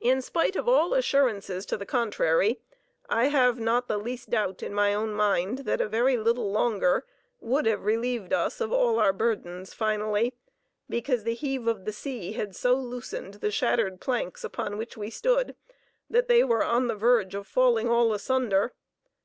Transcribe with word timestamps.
In 0.00 0.20
spite 0.20 0.56
of 0.56 0.68
all 0.68 0.92
assurances 0.94 1.64
to 1.66 1.76
the 1.76 1.86
contrary, 1.86 2.58
I 3.08 3.26
have 3.26 3.60
not 3.60 3.86
the 3.86 3.96
least 3.96 4.30
doubt 4.30 4.64
in 4.64 4.74
my 4.74 4.92
own 4.92 5.12
mind 5.14 5.58
that 5.58 5.80
a 5.80 5.86
very 5.86 6.16
little 6.16 6.50
longer 6.50 7.06
would 7.38 7.64
have 7.66 7.84
relieved 7.84 8.32
us 8.32 8.60
of 8.60 8.72
all 8.72 8.98
our 8.98 9.12
burdens 9.12 9.72
finally, 9.72 10.34
because 10.88 11.22
the 11.22 11.34
heave 11.34 11.68
of 11.68 11.84
the 11.84 11.92
sea 11.92 12.32
had 12.32 12.56
so 12.56 12.74
loosened 12.74 13.34
the 13.34 13.52
shattered 13.52 14.00
planks 14.00 14.42
upon 14.42 14.76
which 14.76 14.96
we 14.96 15.08
stood 15.08 15.54
that 16.10 16.26
they 16.26 16.42
were 16.42 16.64
on 16.64 16.88
the 16.88 16.96
verge 16.96 17.36
of 17.36 17.46
falling 17.46 17.88
all 17.88 18.12
asunder. 18.12 18.72